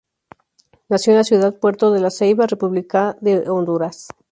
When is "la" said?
1.17-1.23, 1.99-2.09